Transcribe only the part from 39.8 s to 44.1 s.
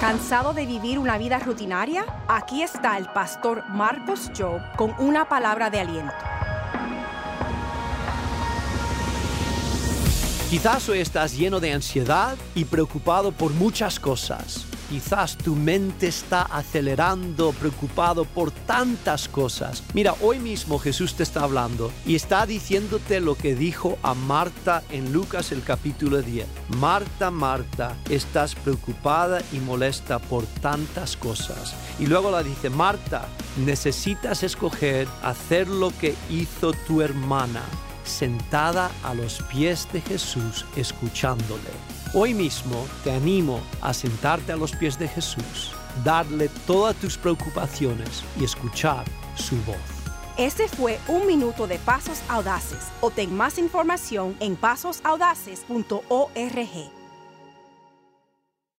de Jesús escuchándole. Hoy mismo te animo a